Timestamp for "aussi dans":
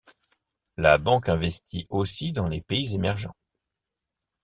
1.91-2.47